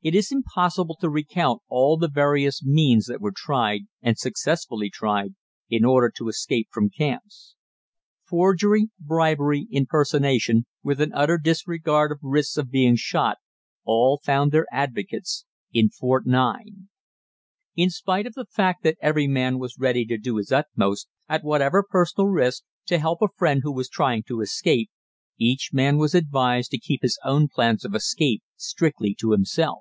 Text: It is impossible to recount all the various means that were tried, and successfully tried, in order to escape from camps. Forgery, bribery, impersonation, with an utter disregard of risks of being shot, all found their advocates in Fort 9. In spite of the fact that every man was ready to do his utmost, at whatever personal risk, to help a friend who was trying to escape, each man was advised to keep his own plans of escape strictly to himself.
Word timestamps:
It 0.00 0.14
is 0.14 0.30
impossible 0.32 0.96
to 1.00 1.10
recount 1.10 1.60
all 1.68 1.96
the 1.98 2.08
various 2.08 2.62
means 2.62 3.06
that 3.06 3.20
were 3.20 3.32
tried, 3.34 3.82
and 4.00 4.16
successfully 4.16 4.90
tried, 4.90 5.34
in 5.68 5.84
order 5.84 6.08
to 6.16 6.28
escape 6.28 6.68
from 6.70 6.88
camps. 6.88 7.56
Forgery, 8.24 8.90
bribery, 9.00 9.66
impersonation, 9.72 10.66
with 10.84 11.00
an 11.00 11.10
utter 11.14 11.36
disregard 11.36 12.12
of 12.12 12.20
risks 12.22 12.56
of 12.56 12.70
being 12.70 12.94
shot, 12.94 13.38
all 13.84 14.20
found 14.22 14.52
their 14.52 14.66
advocates 14.70 15.44
in 15.72 15.90
Fort 15.90 16.24
9. 16.24 16.88
In 17.74 17.90
spite 17.90 18.26
of 18.26 18.34
the 18.34 18.46
fact 18.46 18.84
that 18.84 18.98
every 19.02 19.26
man 19.26 19.58
was 19.58 19.80
ready 19.80 20.06
to 20.06 20.16
do 20.16 20.36
his 20.36 20.52
utmost, 20.52 21.08
at 21.28 21.42
whatever 21.44 21.84
personal 21.86 22.28
risk, 22.28 22.62
to 22.86 22.98
help 22.98 23.20
a 23.20 23.26
friend 23.36 23.62
who 23.64 23.72
was 23.72 23.88
trying 23.90 24.22
to 24.22 24.42
escape, 24.42 24.90
each 25.38 25.70
man 25.72 25.98
was 25.98 26.14
advised 26.14 26.70
to 26.70 26.78
keep 26.78 27.02
his 27.02 27.18
own 27.24 27.48
plans 27.52 27.84
of 27.84 27.96
escape 27.96 28.42
strictly 28.56 29.12
to 29.12 29.32
himself. 29.32 29.80